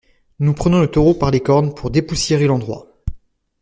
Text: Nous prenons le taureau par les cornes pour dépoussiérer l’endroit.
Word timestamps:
Nous 0.39 0.55
prenons 0.55 0.79
le 0.81 0.89
taureau 0.89 1.13
par 1.13 1.29
les 1.29 1.41
cornes 1.41 1.75
pour 1.75 1.91
dépoussiérer 1.91 2.47
l’endroit. 2.47 2.87